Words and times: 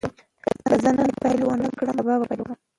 که 0.67 0.73
زه 0.83 0.91
نن 0.97 1.09
پیل 1.21 1.41
نه 1.61 1.67
کړم، 1.77 1.95
سبا 1.99 2.13
به 2.19 2.25
پیل 2.29 2.41
کړم. 2.45 2.57